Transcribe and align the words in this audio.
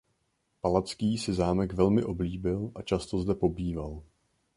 Palacký 0.61 1.17
si 1.17 1.33
zámek 1.33 1.73
velmi 1.73 2.03
oblíbil 2.03 2.71
a 2.75 2.81
často 2.81 3.19
zde 3.19 3.35
pobýval. 3.35 4.03